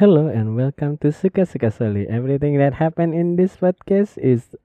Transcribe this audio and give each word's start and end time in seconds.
Hello 0.00 0.28
and 0.28 0.56
welcome 0.56 0.96
to 1.04 1.12
Suka 1.12 1.44
Suka 1.44 1.70
Soli. 1.70 2.08
Everything 2.08 2.56
that 2.56 2.72
happened 2.72 3.12
in 3.12 3.36
this 3.36 3.60
podcast 3.60 4.16
is 4.16 4.56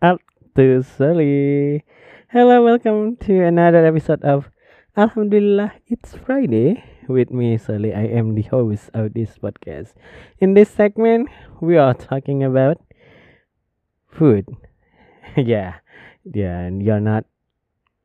up 0.00 0.22
to 0.54 0.84
Soli. 0.86 1.82
Hello, 2.30 2.62
welcome 2.62 3.16
to 3.26 3.42
another 3.42 3.84
episode 3.84 4.22
of 4.22 4.46
Alhamdulillah 4.96 5.74
It's 5.88 6.14
Friday 6.14 6.78
with 7.08 7.34
me 7.34 7.58
Soli. 7.58 7.90
I 7.90 8.06
am 8.06 8.38
the 8.38 8.46
host 8.46 8.94
of 8.94 9.14
this 9.14 9.34
podcast. 9.34 9.98
In 10.38 10.54
this 10.54 10.70
segment, 10.70 11.26
we 11.58 11.74
are 11.76 11.94
talking 11.94 12.44
about 12.44 12.78
food. 14.06 14.46
yeah, 15.36 15.82
yeah, 16.22 16.70
and 16.70 16.78
you're 16.80 17.02
not 17.02 17.26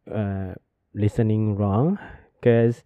uh, 0.09 0.57
listening 0.95 1.53
wrong 1.53 1.99
because 2.41 2.81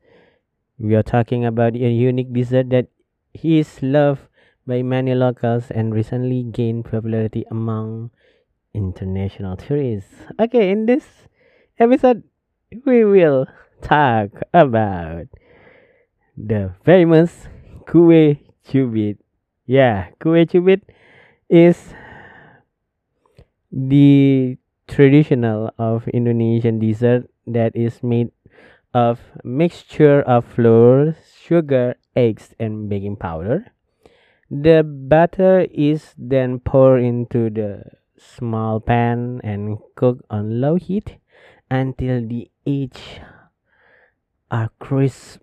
we 0.77 0.93
are 0.93 1.07
talking 1.07 1.45
about 1.45 1.71
a 1.79 1.87
unique 1.87 2.33
dessert 2.33 2.69
that 2.71 2.91
he 3.33 3.59
is 3.59 3.81
loved 3.81 4.21
by 4.65 4.81
many 4.81 5.13
locals 5.13 5.71
and 5.71 5.93
recently 5.93 6.43
gained 6.43 6.85
popularity 6.85 7.43
among 7.51 8.11
international 8.73 9.57
tourists. 9.57 10.13
Okay, 10.39 10.71
in 10.71 10.85
this 10.85 11.27
episode, 11.79 12.23
we 12.85 13.03
will 13.03 13.47
talk 13.81 14.29
about 14.53 15.27
the 16.37 16.73
famous 16.85 17.47
kue 17.85 18.39
cubit. 18.63 19.17
Yeah, 19.65 20.07
kue 20.19 20.47
cubit 20.49 20.81
is 21.49 21.93
the 23.71 24.57
traditional 24.87 25.73
of 25.77 26.07
Indonesian 26.09 26.79
dessert 26.79 27.29
that 27.47 27.75
is 27.75 28.01
made 28.03 28.31
of 28.93 29.19
mixture 29.43 30.21
of 30.21 30.45
flour, 30.45 31.15
sugar, 31.41 31.95
eggs, 32.15 32.53
and 32.59 32.89
baking 32.89 33.17
powder. 33.17 33.71
The 34.49 34.83
batter 34.83 35.61
is 35.71 36.13
then 36.17 36.59
poured 36.59 37.03
into 37.03 37.49
the 37.49 37.83
small 38.17 38.79
pan 38.79 39.41
and 39.43 39.77
cooked 39.95 40.23
on 40.29 40.61
low 40.61 40.75
heat 40.75 41.17
until 41.71 42.25
the 42.27 42.49
edges 42.65 43.01
are 44.51 44.69
crisp 44.79 45.41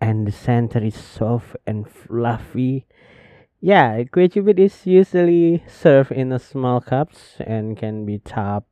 and 0.00 0.26
the 0.26 0.32
center 0.32 0.82
is 0.82 0.94
soft 0.94 1.56
and 1.66 1.88
fluffy. 1.88 2.86
Yeah, 3.60 4.02
kue 4.04 4.30
cubit 4.30 4.58
is 4.58 4.86
usually 4.86 5.64
served 5.66 6.12
in 6.12 6.36
small 6.38 6.80
cups 6.80 7.36
and 7.40 7.76
can 7.76 8.04
be 8.04 8.18
topped 8.18 8.68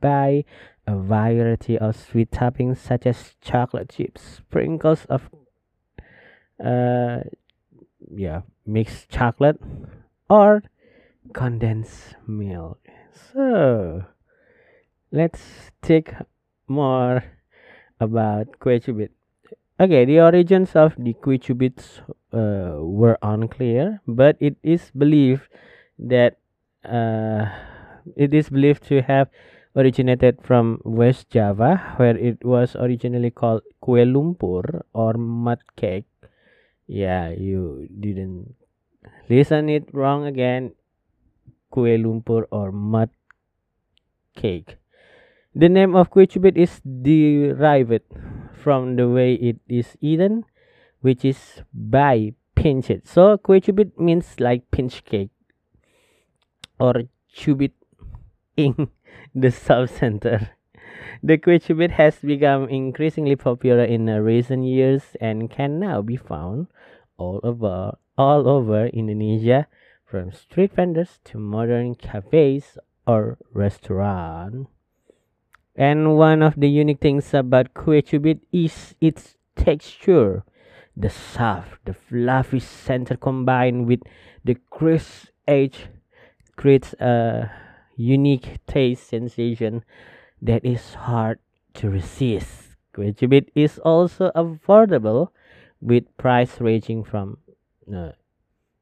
by 0.00 0.44
a 0.86 0.96
variety 0.96 1.78
of 1.78 1.96
sweet 1.96 2.30
toppings 2.30 2.78
such 2.78 3.06
as 3.06 3.34
chocolate 3.40 3.90
chips, 3.90 4.22
sprinkles 4.22 5.04
of 5.06 5.30
uh 6.62 7.20
yeah, 8.14 8.42
mixed 8.66 9.08
chocolate 9.10 9.60
or 10.28 10.62
condensed 11.32 12.16
milk. 12.26 12.78
So 13.32 14.04
let's 15.12 15.70
take 15.82 16.14
more 16.68 17.24
about 18.00 18.58
kue 18.60 18.82
cubit. 18.82 19.12
Okay, 19.80 20.04
the 20.04 20.20
origins 20.20 20.76
of 20.76 20.94
the 20.98 21.14
kue 21.14 21.40
cubits 21.40 22.00
uh, 22.32 22.76
were 22.80 23.18
unclear, 23.22 24.00
but 24.06 24.36
it 24.40 24.56
is 24.62 24.90
believed 24.96 25.48
that 25.98 26.36
uh, 26.84 27.46
it 28.16 28.34
is 28.34 28.50
believed 28.50 28.84
to 28.88 29.02
have 29.02 29.28
originated 29.76 30.38
from 30.42 30.80
West 30.84 31.30
Java, 31.30 31.94
where 31.96 32.16
it 32.16 32.44
was 32.44 32.76
originally 32.76 33.30
called 33.30 33.62
kue 33.82 34.04
lumpur 34.04 34.82
or 34.92 35.14
mud 35.14 35.60
cake. 35.76 36.09
Yeah, 36.90 37.30
you 37.30 37.86
didn't 37.86 38.56
listen 39.28 39.68
it 39.68 39.94
wrong 39.94 40.26
again. 40.26 40.74
Kue 41.70 41.94
lumpur 41.94 42.46
or 42.50 42.72
mud 42.72 43.10
cake. 44.34 44.74
The 45.54 45.68
name 45.68 45.94
of 45.94 46.10
kue 46.10 46.26
cubit 46.26 46.58
is 46.58 46.82
derived 46.82 48.02
from 48.58 48.96
the 48.96 49.06
way 49.06 49.34
it 49.34 49.62
is 49.68 49.94
eaten, 50.00 50.42
which 51.00 51.24
is 51.24 51.62
by 51.72 52.34
pinch 52.56 52.90
it. 52.90 53.06
So 53.06 53.38
kue 53.38 53.62
cubit 53.62 53.94
means 53.94 54.40
like 54.40 54.68
pinch 54.72 55.04
cake 55.04 55.30
or 56.80 57.04
cubit 57.32 57.72
in 58.56 58.90
the 59.34 59.52
sub 59.52 59.90
center. 59.90 60.50
The 61.22 61.38
cubit 61.38 61.92
has 61.92 62.16
become 62.18 62.68
increasingly 62.68 63.36
popular 63.36 63.84
in 63.84 64.08
uh, 64.08 64.18
recent 64.18 64.64
years 64.64 65.16
and 65.20 65.50
can 65.50 65.78
now 65.78 66.02
be 66.02 66.16
found 66.16 66.68
all 67.16 67.40
over 67.42 67.96
all 68.16 68.48
over 68.48 68.86
Indonesia, 68.88 69.66
from 70.04 70.30
street 70.30 70.72
vendors 70.74 71.20
to 71.24 71.38
modern 71.38 71.94
cafes 71.94 72.76
or 73.06 73.38
restaurants. 73.54 74.68
And 75.76 76.16
one 76.16 76.42
of 76.42 76.54
the 76.56 76.68
unique 76.68 77.00
things 77.00 77.32
about 77.32 77.72
kue 77.72 78.02
cubit 78.04 78.40
is 78.52 78.94
its 79.00 79.36
texture. 79.56 80.44
The 80.96 81.08
soft, 81.08 81.86
the 81.86 81.94
fluffy 81.94 82.60
center 82.60 83.16
combined 83.16 83.86
with 83.86 84.00
the 84.44 84.56
crisp 84.68 85.28
edge 85.48 85.88
creates 86.56 86.92
a 87.00 87.50
unique 87.96 88.58
taste 88.66 89.08
sensation 89.08 89.82
that 90.42 90.64
is 90.64 90.94
hard 90.94 91.38
to 91.74 91.90
resist. 91.90 92.76
Cubit 92.94 93.50
is 93.54 93.78
also 93.78 94.30
affordable 94.34 95.28
with 95.80 96.04
price 96.16 96.60
ranging 96.60 97.04
from 97.04 97.38
uh, 97.94 98.12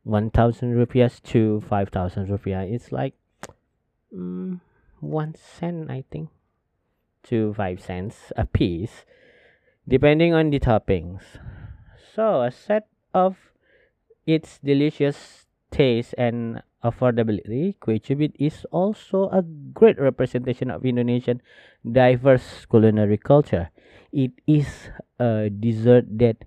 1000 0.04 0.74
rupiahs 0.74 1.22
to 1.22 1.60
5000 1.60 2.26
rupiah. 2.28 2.70
It's 2.70 2.90
like 2.90 3.14
mm, 4.14 4.60
1 5.00 5.34
cent 5.34 5.90
I 5.90 6.04
think 6.10 6.30
to 7.24 7.54
5 7.54 7.80
cents 7.80 8.32
a 8.36 8.46
piece 8.46 9.04
depending 9.86 10.34
on 10.34 10.50
the 10.50 10.60
toppings. 10.60 11.22
So, 12.14 12.42
a 12.42 12.50
set 12.50 12.88
of 13.14 13.36
its 14.26 14.58
delicious 14.58 15.46
taste 15.70 16.14
and 16.18 16.62
affordability, 16.82 17.74
kue 17.80 17.98
cubit 17.98 18.34
is 18.38 18.66
also 18.70 19.28
a 19.30 19.42
great 19.74 19.98
representation 19.98 20.70
of 20.70 20.84
Indonesian 20.84 21.42
diverse 21.82 22.66
culinary 22.66 23.18
culture. 23.18 23.70
It 24.12 24.32
is 24.46 24.90
a 25.18 25.50
dessert 25.50 26.06
that 26.18 26.44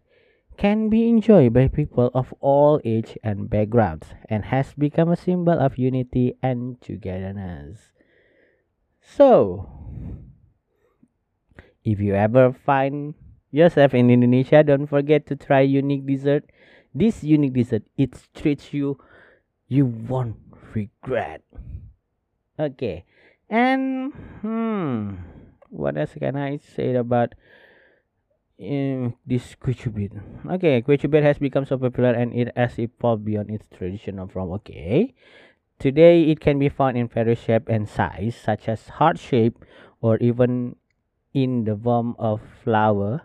can 0.58 0.90
be 0.90 1.10
enjoyed 1.10 1.54
by 1.54 1.68
people 1.68 2.12
of 2.14 2.34
all 2.40 2.80
age 2.86 3.18
and 3.24 3.50
backgrounds 3.50 4.14
and 4.30 4.46
has 4.46 4.74
become 4.78 5.10
a 5.10 5.18
symbol 5.18 5.58
of 5.58 5.78
unity 5.78 6.38
and 6.42 6.80
togetherness. 6.82 7.92
So, 9.02 9.68
if 11.84 12.00
you 12.00 12.14
ever 12.14 12.54
find 12.54 13.16
yourself 13.50 13.94
in 13.94 14.10
Indonesia, 14.10 14.64
don't 14.64 14.88
forget 14.88 15.26
to 15.28 15.36
try 15.36 15.62
unique 15.62 16.06
dessert. 16.06 16.46
This 16.94 17.24
unique 17.24 17.54
dessert 17.54 17.84
it 17.98 18.14
treats 18.36 18.74
you 18.74 19.00
you 19.72 19.86
won't 19.86 20.36
regret. 20.76 21.42
Okay. 22.60 23.06
And 23.50 24.12
hmm 24.44 25.16
what 25.72 25.96
else 25.96 26.12
can 26.20 26.36
I 26.36 26.60
say 26.60 26.94
about 26.96 27.34
um, 28.60 29.16
this 29.26 29.56
kue 29.56 29.74
cubit? 29.74 30.12
Okay, 30.44 30.82
kue 30.84 31.00
cubit 31.00 31.24
has 31.24 31.40
become 31.40 31.64
so 31.64 31.78
popular 31.78 32.12
and 32.12 32.36
it 32.36 32.52
has 32.58 32.78
evolved 32.78 33.24
beyond 33.24 33.50
its 33.50 33.68
traditional 33.72 34.28
form. 34.28 34.52
Okay. 34.60 35.16
Today 35.80 36.30
it 36.30 36.42
can 36.42 36.60
be 36.60 36.68
found 36.68 36.98
in 36.98 37.08
various 37.08 37.40
shape 37.40 37.70
and 37.70 37.88
size, 37.88 38.36
such 38.36 38.68
as 38.68 39.00
heart 39.00 39.18
shape 39.18 39.64
or 40.02 40.18
even 40.18 40.76
in 41.34 41.64
the 41.64 41.76
form 41.80 42.14
of 42.20 42.42
flower. 42.64 43.24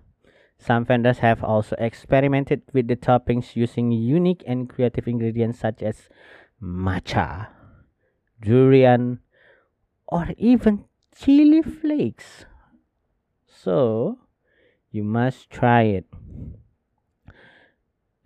Some 0.59 0.85
vendors 0.85 1.19
have 1.19 1.45
also 1.45 1.77
experimented 1.79 2.63
with 2.73 2.89
the 2.89 2.97
toppings 2.97 3.57
using 3.57 3.93
unique 3.93 4.43
and 4.47 4.69
creative 4.69 5.07
ingredients 5.07 5.61
such 5.61 5.83
as 5.83 6.09
matcha, 6.63 7.49
durian, 8.41 9.21
or 10.09 10.29
even 10.39 10.85
chili 11.15 11.63
flakes. 11.63 12.47
So, 13.47 14.19
you 14.91 15.05
must 15.05 15.51
try 15.51 15.83
it. 15.83 16.07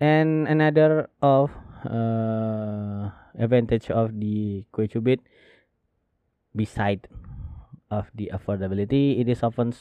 And 0.00 0.49
another 0.49 1.10
of 1.20 1.50
uh, 1.84 3.10
advantage 3.38 3.90
of 3.90 4.19
the 4.19 4.64
kue 4.72 4.90
cubit 4.90 5.20
beside 6.55 7.06
of 7.90 8.10
the 8.14 8.31
affordability 8.32 9.20
it 9.20 9.28
is 9.28 9.43
often 9.43 9.75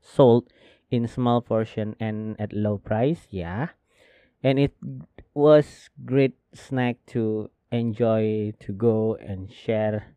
sold 0.00 0.50
in 0.90 1.06
small 1.06 1.40
portion 1.40 1.94
and 2.00 2.40
at 2.40 2.52
low 2.52 2.78
price 2.78 3.26
yeah 3.30 3.68
and 4.42 4.58
it 4.58 4.74
was 5.34 5.90
great 6.04 6.36
snack 6.54 6.96
to 7.06 7.50
enjoy 7.70 8.52
to 8.58 8.72
go 8.72 9.16
and 9.20 9.52
share 9.52 10.14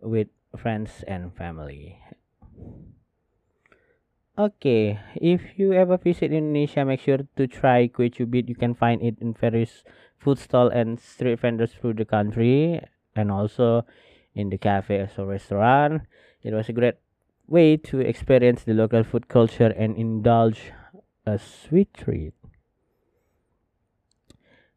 with 0.00 0.28
friends 0.56 1.04
and 1.06 1.34
family 1.36 2.00
Okay, 4.40 4.96
if 5.20 5.58
you 5.60 5.76
ever 5.76 5.98
visit 6.00 6.32
Indonesia, 6.32 6.80
make 6.80 7.04
sure 7.04 7.28
to 7.36 7.44
try 7.44 7.84
kue 7.92 8.08
cubit. 8.08 8.48
You 8.48 8.56
can 8.56 8.72
find 8.72 9.02
it 9.04 9.20
in 9.20 9.36
various 9.36 9.84
food 10.16 10.40
stall 10.40 10.72
and 10.72 10.96
street 10.96 11.36
vendors 11.44 11.76
through 11.76 12.00
the 12.00 12.08
country, 12.08 12.80
and 13.12 13.28
also 13.28 13.84
in 14.32 14.48
the 14.48 14.56
cafes 14.56 15.20
or 15.20 15.28
restaurant. 15.28 16.08
It 16.40 16.56
was 16.56 16.70
a 16.70 16.72
great 16.72 16.96
way 17.50 17.76
to 17.76 17.98
experience 17.98 18.62
the 18.62 18.72
local 18.72 19.02
food 19.02 19.26
culture 19.26 19.74
and 19.74 19.98
indulge 19.98 20.70
a 21.26 21.36
sweet 21.36 21.92
treat. 21.92 22.32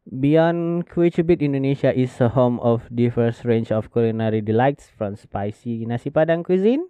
Beyond 0.04 0.84
kue 0.90 1.08
cubit, 1.08 1.40
Indonesia 1.40 1.88
is 1.88 2.20
a 2.20 2.28
home 2.28 2.60
of 2.60 2.84
diverse 2.92 3.46
range 3.46 3.72
of 3.72 3.88
culinary 3.88 4.42
delights, 4.42 4.92
from 4.92 5.16
spicy 5.16 5.86
nasi 5.88 6.10
padang 6.10 6.44
cuisine 6.44 6.84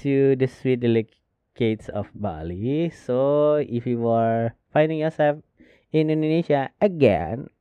to 0.00 0.32
the 0.36 0.48
sweet 0.48 0.80
delicates 0.80 1.92
of 1.92 2.08
Bali. 2.16 2.88
So, 2.88 3.60
if 3.60 3.84
you 3.84 4.08
are 4.08 4.56
finding 4.72 5.04
yourself 5.04 5.44
in 5.92 6.08
Indonesia 6.08 6.72
again, 6.80 7.52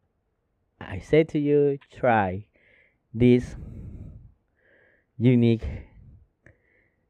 I 0.80 1.00
say 1.00 1.27
to 1.36 1.39
you, 1.39 1.80
try 1.92 2.48
this 3.12 3.60
unique, 5.18 5.68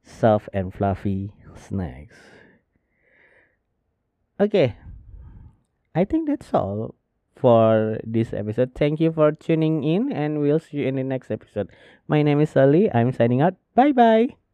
soft, 0.06 0.50
and 0.54 0.74
fluffy 0.74 1.34
snacks. 1.56 2.16
Okay, 4.40 4.76
I 5.94 6.06
think 6.06 6.28
that's 6.28 6.54
all 6.54 6.96
for 7.36 7.98
this 8.04 8.34
episode. 8.34 8.72
Thank 8.76 9.00
you 9.00 9.12
for 9.12 9.32
tuning 9.32 9.84
in, 9.84 10.12
and 10.12 10.40
we'll 10.40 10.60
see 10.60 10.78
you 10.78 10.88
in 10.88 10.96
the 10.96 11.04
next 11.04 11.32
episode. 11.32 11.70
My 12.08 12.22
name 12.22 12.40
is 12.40 12.52
Soli. 12.52 12.92
I'm 12.94 13.12
signing 13.12 13.42
out. 13.42 13.56
Bye 13.74 13.92
bye. 13.92 14.45